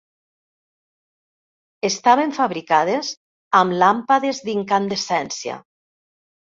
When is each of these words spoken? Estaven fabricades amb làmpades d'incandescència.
Estaven 1.91 2.35
fabricades 2.39 3.13
amb 3.63 3.79
làmpades 3.85 4.45
d'incandescència. 4.51 5.65